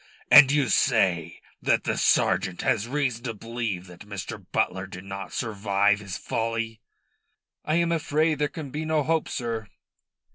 "And 0.31 0.51
you 0.51 0.67
say 0.69 1.43
the 1.61 1.77
sergeant 1.95 2.63
has 2.63 2.87
reason 2.87 3.23
to 3.25 3.35
believe 3.35 3.85
that 3.85 3.99
Mr. 3.99 4.43
Butler 4.51 4.87
did 4.87 5.03
not 5.03 5.31
survive 5.31 5.99
his 5.99 6.17
folly?" 6.17 6.81
"I 7.65 7.75
am 7.75 7.91
afraid 7.91 8.39
there 8.39 8.47
can 8.47 8.71
be 8.71 8.83
no 8.83 9.03
hope, 9.03 9.29
sir." 9.29 9.67